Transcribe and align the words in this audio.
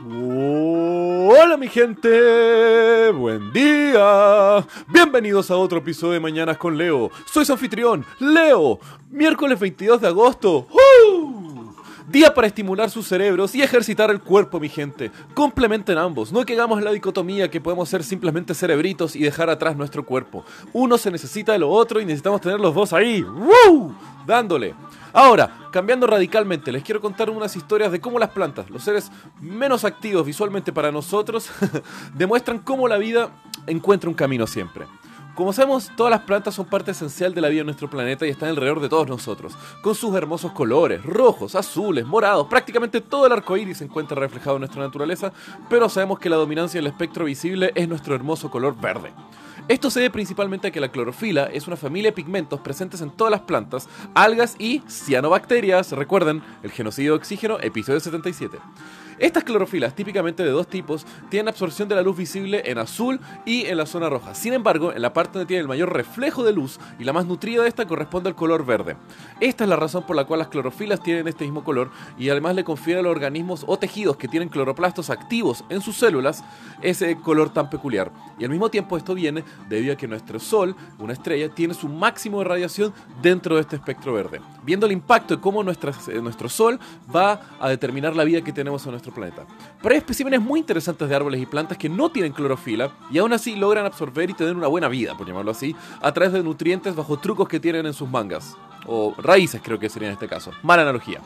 Hola 0.00 1.56
mi 1.58 1.66
gente, 1.66 3.10
buen 3.10 3.52
día. 3.52 4.64
Bienvenidos 4.86 5.50
a 5.50 5.56
otro 5.56 5.78
episodio 5.78 6.12
de 6.12 6.20
Mañanas 6.20 6.56
con 6.56 6.78
Leo. 6.78 7.10
Soy 7.26 7.44
su 7.44 7.52
anfitrión, 7.52 8.06
Leo. 8.20 8.78
Miércoles 9.10 9.58
22 9.58 10.00
de 10.00 10.06
agosto. 10.06 10.68
Día 12.10 12.32
para 12.32 12.46
estimular 12.46 12.88
sus 12.88 13.06
cerebros 13.06 13.54
y 13.54 13.60
ejercitar 13.60 14.10
el 14.10 14.22
cuerpo, 14.22 14.58
mi 14.58 14.70
gente. 14.70 15.10
Complementen 15.34 15.98
ambos, 15.98 16.32
no 16.32 16.42
que 16.46 16.54
hagamos 16.54 16.82
la 16.82 16.90
dicotomía 16.90 17.50
que 17.50 17.60
podemos 17.60 17.86
ser 17.86 18.02
simplemente 18.02 18.54
cerebritos 18.54 19.14
y 19.14 19.22
dejar 19.22 19.50
atrás 19.50 19.76
nuestro 19.76 20.06
cuerpo. 20.06 20.42
Uno 20.72 20.96
se 20.96 21.10
necesita 21.10 21.52
de 21.52 21.58
lo 21.58 21.68
otro 21.68 22.00
y 22.00 22.06
necesitamos 22.06 22.40
tener 22.40 22.60
los 22.60 22.74
dos 22.74 22.94
ahí. 22.94 23.22
¡Woo! 23.22 23.94
Dándole. 24.26 24.74
Ahora, 25.12 25.68
cambiando 25.70 26.06
radicalmente, 26.06 26.72
les 26.72 26.82
quiero 26.82 27.02
contar 27.02 27.28
unas 27.28 27.54
historias 27.54 27.92
de 27.92 28.00
cómo 28.00 28.18
las 28.18 28.30
plantas, 28.30 28.70
los 28.70 28.82
seres 28.82 29.12
menos 29.42 29.84
activos 29.84 30.24
visualmente 30.24 30.72
para 30.72 30.90
nosotros, 30.90 31.50
demuestran 32.14 32.60
cómo 32.60 32.88
la 32.88 32.96
vida 32.96 33.28
encuentra 33.66 34.08
un 34.08 34.16
camino 34.16 34.46
siempre. 34.46 34.86
Como 35.38 35.52
sabemos, 35.52 35.92
todas 35.96 36.10
las 36.10 36.22
plantas 36.22 36.56
son 36.56 36.66
parte 36.66 36.90
esencial 36.90 37.32
de 37.32 37.40
la 37.40 37.48
vida 37.48 37.60
en 37.60 37.66
nuestro 37.66 37.88
planeta 37.88 38.26
y 38.26 38.30
están 38.30 38.48
alrededor 38.48 38.80
de 38.80 38.88
todos 38.88 39.06
nosotros, 39.06 39.56
con 39.82 39.94
sus 39.94 40.12
hermosos 40.16 40.50
colores, 40.50 41.00
rojos, 41.04 41.54
azules, 41.54 42.04
morados, 42.04 42.48
prácticamente 42.48 43.00
todo 43.00 43.24
el 43.24 43.30
arco 43.30 43.56
iris 43.56 43.78
se 43.78 43.84
encuentra 43.84 44.18
reflejado 44.18 44.56
en 44.56 44.62
nuestra 44.62 44.82
naturaleza, 44.82 45.32
pero 45.70 45.88
sabemos 45.88 46.18
que 46.18 46.28
la 46.28 46.34
dominancia 46.34 46.78
del 46.78 46.88
espectro 46.88 47.24
visible 47.24 47.70
es 47.76 47.88
nuestro 47.88 48.16
hermoso 48.16 48.50
color 48.50 48.74
verde. 48.80 49.12
Esto 49.68 49.90
se 49.90 50.00
debe 50.00 50.10
principalmente 50.10 50.66
a 50.66 50.70
que 50.72 50.80
la 50.80 50.90
clorofila 50.90 51.44
es 51.44 51.68
una 51.68 51.76
familia 51.76 52.10
de 52.10 52.16
pigmentos 52.16 52.58
presentes 52.58 53.00
en 53.00 53.10
todas 53.12 53.30
las 53.30 53.42
plantas, 53.42 53.88
algas 54.14 54.56
y 54.58 54.82
cianobacterias. 54.88 55.92
Recuerden, 55.92 56.42
el 56.64 56.72
genocidio 56.72 57.12
de 57.12 57.18
oxígeno, 57.18 57.60
episodio 57.60 58.00
77. 58.00 58.58
Estas 59.18 59.42
clorofilas, 59.42 59.94
típicamente 59.94 60.44
de 60.44 60.50
dos 60.50 60.68
tipos, 60.68 61.04
tienen 61.28 61.48
absorción 61.48 61.88
de 61.88 61.96
la 61.96 62.02
luz 62.02 62.16
visible 62.16 62.62
en 62.64 62.78
azul 62.78 63.20
y 63.44 63.66
en 63.66 63.76
la 63.76 63.86
zona 63.86 64.08
roja. 64.08 64.34
Sin 64.34 64.52
embargo, 64.52 64.92
en 64.92 65.02
la 65.02 65.12
parte 65.12 65.38
donde 65.38 65.46
tiene 65.46 65.62
el 65.62 65.68
mayor 65.68 65.92
reflejo 65.92 66.44
de 66.44 66.52
luz 66.52 66.78
y 66.98 67.04
la 67.04 67.12
más 67.12 67.26
nutrida 67.26 67.62
de 67.62 67.68
esta 67.68 67.86
corresponde 67.86 68.28
al 68.28 68.36
color 68.36 68.64
verde. 68.64 68.96
Esta 69.40 69.64
es 69.64 69.70
la 69.70 69.76
razón 69.76 70.04
por 70.04 70.14
la 70.14 70.24
cual 70.24 70.38
las 70.38 70.48
clorofilas 70.48 71.02
tienen 71.02 71.26
este 71.26 71.44
mismo 71.44 71.64
color 71.64 71.90
y 72.16 72.28
además 72.28 72.54
le 72.54 72.64
confiere 72.64 73.00
a 73.00 73.02
los 73.02 73.10
organismos 73.10 73.64
o 73.66 73.76
tejidos 73.78 74.16
que 74.16 74.28
tienen 74.28 74.48
cloroplastos 74.48 75.10
activos 75.10 75.64
en 75.68 75.80
sus 75.80 75.96
células 75.96 76.44
ese 76.80 77.16
color 77.18 77.50
tan 77.50 77.68
peculiar. 77.70 78.12
Y 78.38 78.44
al 78.44 78.50
mismo 78.50 78.68
tiempo 78.68 78.96
esto 78.96 79.14
viene 79.14 79.42
debido 79.68 79.94
a 79.94 79.96
que 79.96 80.06
nuestro 80.06 80.38
Sol, 80.38 80.76
una 80.98 81.12
estrella, 81.12 81.48
tiene 81.48 81.74
su 81.74 81.88
máximo 81.88 82.38
de 82.38 82.44
radiación 82.44 82.94
dentro 83.20 83.56
de 83.56 83.62
este 83.62 83.76
espectro 83.76 84.12
verde. 84.12 84.40
Viendo 84.62 84.86
el 84.86 84.92
impacto 84.92 85.34
de 85.34 85.40
cómo 85.40 85.62
eh, 85.62 86.20
nuestro 86.22 86.48
Sol 86.48 86.78
va 87.14 87.40
a 87.58 87.68
determinar 87.68 88.14
la 88.14 88.24
vida 88.24 88.42
que 88.42 88.52
tenemos 88.52 88.84
en 88.84 88.92
nuestro 88.92 89.07
planeta. 89.12 89.46
Pero 89.82 89.92
hay 89.92 89.98
especímenes 89.98 90.40
muy 90.40 90.60
interesantes 90.60 91.08
de 91.08 91.14
árboles 91.14 91.40
y 91.40 91.46
plantas 91.46 91.78
que 91.78 91.88
no 91.88 92.10
tienen 92.10 92.32
clorofila 92.32 92.90
y 93.10 93.18
aún 93.18 93.32
así 93.32 93.56
logran 93.56 93.86
absorber 93.86 94.30
y 94.30 94.34
tener 94.34 94.56
una 94.56 94.66
buena 94.66 94.88
vida, 94.88 95.16
por 95.16 95.26
llamarlo 95.26 95.50
así, 95.50 95.74
a 96.00 96.12
través 96.12 96.32
de 96.32 96.42
nutrientes 96.42 96.94
bajo 96.94 97.18
trucos 97.18 97.48
que 97.48 97.60
tienen 97.60 97.86
en 97.86 97.94
sus 97.94 98.08
mangas. 98.08 98.56
O 98.86 99.14
raíces 99.18 99.60
creo 99.62 99.78
que 99.78 99.88
sería 99.88 100.08
en 100.08 100.14
este 100.14 100.28
caso. 100.28 100.52
Mala 100.62 100.82
analogía. 100.82 101.20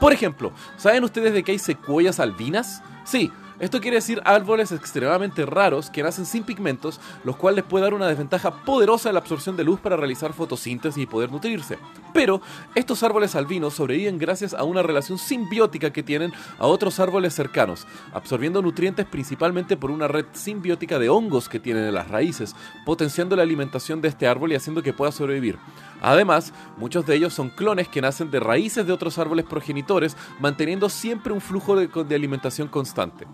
Por 0.00 0.12
ejemplo, 0.12 0.52
¿saben 0.76 1.04
ustedes 1.04 1.32
de 1.32 1.42
que 1.42 1.52
hay 1.52 1.58
secuoyas 1.58 2.20
albinas? 2.20 2.82
Sí, 3.04 3.30
esto 3.58 3.80
quiere 3.80 3.96
decir 3.96 4.20
árboles 4.26 4.70
extremadamente 4.70 5.46
raros 5.46 5.88
que 5.88 6.02
nacen 6.02 6.26
sin 6.26 6.44
pigmentos, 6.44 7.00
los 7.24 7.36
cuales 7.36 7.64
puede 7.64 7.84
dar 7.84 7.94
una 7.94 8.06
desventaja 8.06 8.64
poderosa 8.64 9.08
en 9.08 9.14
la 9.14 9.20
absorción 9.20 9.56
de 9.56 9.64
luz 9.64 9.80
para 9.80 9.96
realizar 9.96 10.34
fotosíntesis 10.34 11.02
y 11.02 11.06
poder 11.06 11.32
nutrirse. 11.32 11.78
Pero 12.12 12.42
estos 12.74 13.02
árboles 13.02 13.34
albinos 13.34 13.72
sobreviven 13.72 14.18
gracias 14.18 14.52
a 14.52 14.64
una 14.64 14.82
relación 14.82 15.16
simbiótica 15.16 15.90
que 15.90 16.02
tienen 16.02 16.34
a 16.58 16.66
otros 16.66 17.00
árboles 17.00 17.34
cercanos, 17.34 17.86
absorbiendo 18.12 18.60
nutrientes 18.60 19.06
principalmente 19.06 19.78
por 19.78 19.90
una 19.90 20.06
red 20.06 20.26
simbiótica 20.32 20.98
de 20.98 21.08
hongos 21.08 21.48
que 21.48 21.60
tienen 21.60 21.84
en 21.84 21.94
las 21.94 22.08
raíces, 22.08 22.54
potenciando 22.84 23.36
la 23.36 23.42
alimentación 23.42 24.02
de 24.02 24.08
este 24.08 24.26
árbol 24.26 24.52
y 24.52 24.56
haciendo 24.56 24.82
que 24.82 24.92
pueda 24.92 25.12
sobrevivir. 25.12 25.58
Además, 26.02 26.52
muchos 26.76 27.06
de 27.06 27.14
ellos 27.14 27.32
son 27.32 27.48
clones 27.48 27.88
que 27.88 28.02
nacen 28.02 28.30
de 28.30 28.38
raíces 28.38 28.86
de 28.86 28.92
otros 28.92 29.16
árboles 29.18 29.46
progenitores, 29.46 30.14
manteniendo 30.40 30.90
siempre 30.90 31.32
un 31.32 31.40
flujo 31.40 31.74
de, 31.74 31.88
de 31.88 32.14
alimentación 32.14 32.68
constante. 32.68 33.26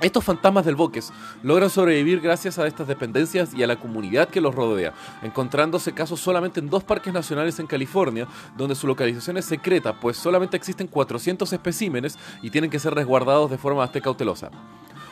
Estos 0.00 0.22
fantasmas 0.22 0.64
del 0.64 0.76
bosques 0.76 1.12
logran 1.42 1.70
sobrevivir 1.70 2.20
gracias 2.20 2.56
a 2.60 2.68
estas 2.68 2.86
dependencias 2.86 3.52
y 3.52 3.64
a 3.64 3.66
la 3.66 3.80
comunidad 3.80 4.28
que 4.28 4.40
los 4.40 4.54
rodea, 4.54 4.94
encontrándose 5.22 5.92
casos 5.92 6.20
solamente 6.20 6.60
en 6.60 6.70
dos 6.70 6.84
parques 6.84 7.12
nacionales 7.12 7.58
en 7.58 7.66
California, 7.66 8.28
donde 8.56 8.76
su 8.76 8.86
localización 8.86 9.38
es 9.38 9.46
secreta, 9.46 9.98
pues 9.98 10.16
solamente 10.16 10.56
existen 10.56 10.86
400 10.86 11.52
especímenes 11.52 12.16
y 12.42 12.50
tienen 12.50 12.70
que 12.70 12.78
ser 12.78 12.94
resguardados 12.94 13.50
de 13.50 13.58
forma 13.58 13.80
bastante 13.80 14.02
cautelosa. 14.02 14.50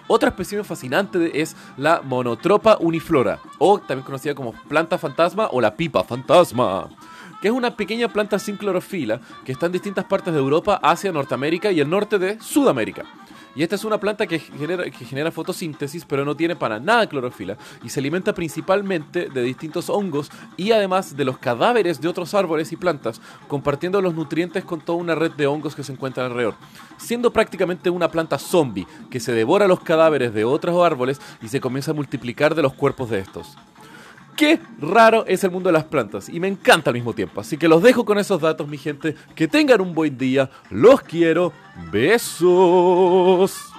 Otra 0.07 0.29
especie 0.29 0.63
fascinante 0.63 1.41
es 1.41 1.57
la 1.77 2.01
Monotropa 2.01 2.77
uniflora, 2.79 3.41
o 3.59 3.81
también 3.81 4.07
conocida 4.07 4.37
como 4.37 4.53
planta 4.53 4.99
fantasma 4.99 5.49
o 5.51 5.61
la 5.61 5.75
pipa 5.75 6.05
fantasma 6.05 6.89
que 7.41 7.49
es 7.49 7.55
una 7.55 7.77
pequeña 7.77 8.09
planta 8.09 8.39
sin 8.39 8.57
clorofila 8.57 9.21
que 9.45 9.53
está 9.53 9.67
en 9.67 9.73
distintas 9.73 10.07
partes 10.07 10.33
de 10.33 10.41
Europa, 10.41 10.81
Asia, 10.83 11.13
Norteamérica 11.13 11.71
y 11.71 11.81
el 11.81 11.91
norte 11.91 12.19
de 12.19 12.41
Sudamérica. 12.41 13.05
Y 13.57 13.63
esta 13.63 13.75
es 13.75 13.85
una 13.85 13.99
planta 13.99 14.27
que 14.27 14.39
genera, 14.39 14.85
que 14.85 15.05
genera 15.07 15.33
fotosíntesis, 15.33 16.05
pero 16.05 16.27
no 16.27 16.37
tiene 16.37 16.55
para 16.55 16.79
nada 16.79 17.07
clorofila 17.07 17.57
y 17.83 17.89
se 17.89 18.01
alimenta 18.01 18.35
principalmente 18.35 19.31
de 19.31 19.43
distintos 19.43 19.89
hongos 19.89 20.31
y 20.59 20.73
además 20.73 21.17
de 21.17 21.25
los 21.25 21.39
cadáveres 21.39 21.99
de 22.03 22.09
otros 22.09 22.35
árboles 22.35 22.71
y 22.73 22.77
plantas, 22.77 23.21
compartiendo 23.49 24.03
los 24.03 24.15
nutrientes 24.15 24.63
con 24.63 24.83
toda 24.83 24.99
una 24.99 25.15
red 25.15 25.33
de 25.33 25.47
hongos 25.47 25.75
que 25.75 25.83
se 25.83 25.93
encuentran 25.93 26.27
alrededor, 26.27 26.55
siendo 26.99 27.33
prácticamente 27.33 27.89
una 27.89 28.11
planta 28.11 28.39
zombie 28.39 28.87
que 29.11 29.21
se 29.21 29.33
devora 29.33 29.67
los 29.67 29.81
cadáveres 29.81 30.35
de 30.35 30.45
otros 30.45 30.85
árboles 30.85 31.19
y 31.41 31.49
se 31.49 31.61
comienza 31.61 31.93
a 31.93 31.95
multiplicar 31.95 32.55
de 32.55 32.63
los 32.63 32.75
cuerpos 32.75 33.09
de 33.09 33.21
estos. 33.21 33.57
Qué 34.37 34.61
raro 34.79 35.25
es 35.27 35.43
el 35.45 35.51
mundo 35.51 35.69
de 35.69 35.73
las 35.73 35.85
plantas 35.85 36.29
y 36.29 36.39
me 36.41 36.49
encanta 36.49 36.91
al 36.91 36.95
mismo 36.95 37.15
tiempo. 37.15 37.41
Así 37.41 37.57
que 37.57 37.69
los 37.69 37.83
dejo 37.83 38.05
con 38.05 38.19
esos 38.19 38.41
datos, 38.41 38.69
mi 38.69 38.77
gente. 38.77 39.15
Que 39.35 39.49
tengan 39.49 39.81
un 39.81 39.95
buen 39.95 40.19
día. 40.19 40.51
Los 40.71 41.01
quiero. 41.01 41.53
Besos. 41.91 43.76